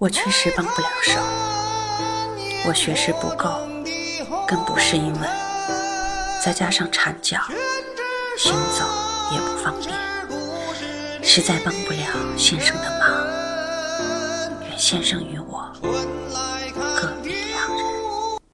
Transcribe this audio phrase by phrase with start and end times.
[0.00, 1.20] 我确实帮不了手，
[2.66, 3.68] 我学识不够，
[4.48, 5.30] 更不是英文，
[6.42, 7.36] 再加上缠脚，
[8.38, 8.86] 行走
[9.30, 9.94] 也不方便，
[11.22, 11.98] 实在帮不了
[12.38, 13.10] 先生的忙。
[14.70, 15.59] 愿先生与我